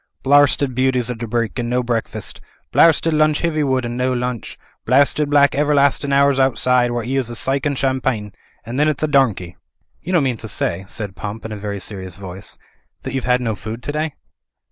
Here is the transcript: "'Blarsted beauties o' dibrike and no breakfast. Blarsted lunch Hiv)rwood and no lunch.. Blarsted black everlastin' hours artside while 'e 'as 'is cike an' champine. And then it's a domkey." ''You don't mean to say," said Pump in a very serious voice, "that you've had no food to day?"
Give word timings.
"'Blarsted 0.23 0.73
beauties 0.73 1.11
o' 1.11 1.13
dibrike 1.13 1.59
and 1.59 1.69
no 1.69 1.83
breakfast. 1.83 2.41
Blarsted 2.71 3.13
lunch 3.13 3.43
Hiv)rwood 3.43 3.85
and 3.85 3.95
no 3.97 4.11
lunch.. 4.13 4.57
Blarsted 4.83 5.29
black 5.29 5.53
everlastin' 5.53 6.11
hours 6.11 6.39
artside 6.39 6.89
while 6.89 7.03
'e 7.05 7.17
'as 7.17 7.29
'is 7.29 7.37
cike 7.45 7.67
an' 7.67 7.75
champine. 7.75 8.33
And 8.65 8.79
then 8.79 8.87
it's 8.87 9.03
a 9.03 9.07
domkey." 9.07 9.57
''You 10.03 10.11
don't 10.13 10.23
mean 10.25 10.37
to 10.37 10.47
say," 10.47 10.85
said 10.87 11.15
Pump 11.15 11.45
in 11.45 11.51
a 11.51 11.55
very 11.55 11.79
serious 11.79 12.17
voice, 12.17 12.57
"that 13.03 13.13
you've 13.13 13.25
had 13.29 13.41
no 13.41 13.53
food 13.53 13.83
to 13.83 13.91
day?" 13.91 14.15